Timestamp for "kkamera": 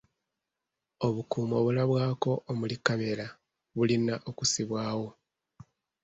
2.79-3.27